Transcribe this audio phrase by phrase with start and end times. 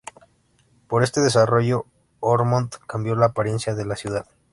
[0.87, 1.85] Por este desarrollo,
[2.21, 4.25] Ormond cambió la apariencia de la ciudad.